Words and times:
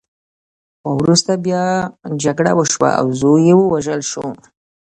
خو 0.81 0.89
وروسته 1.01 1.31
بیا 1.45 1.65
جګړه 2.23 2.51
وشوه 2.55 2.89
او 2.99 3.05
زوی 3.19 3.41
یې 3.47 3.53
ووژل 3.57 4.01
شو. 4.11 4.27